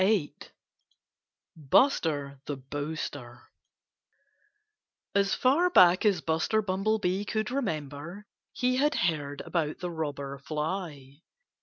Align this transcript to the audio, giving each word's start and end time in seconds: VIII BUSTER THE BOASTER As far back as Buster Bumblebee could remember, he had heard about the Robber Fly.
VIII 0.03 0.33
BUSTER 1.55 2.39
THE 2.45 2.57
BOASTER 2.57 3.51
As 5.13 5.35
far 5.35 5.69
back 5.69 6.07
as 6.07 6.21
Buster 6.21 6.63
Bumblebee 6.63 7.23
could 7.23 7.51
remember, 7.51 8.25
he 8.51 8.77
had 8.77 8.95
heard 8.95 9.41
about 9.41 9.77
the 9.77 9.91
Robber 9.91 10.39
Fly. 10.39 11.21